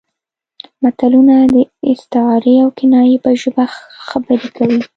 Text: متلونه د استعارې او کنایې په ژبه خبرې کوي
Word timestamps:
متلونه 0.83 1.35
د 1.53 1.55
استعارې 1.89 2.55
او 2.63 2.69
کنایې 2.77 3.17
په 3.25 3.31
ژبه 3.41 3.65
خبرې 4.07 4.49
کوي 4.57 4.81